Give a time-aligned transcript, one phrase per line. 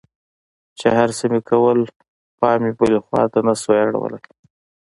[0.77, 1.79] چې هرڅه مې کول
[2.39, 4.19] پام مې بلې خوا ته نه سو اړولى.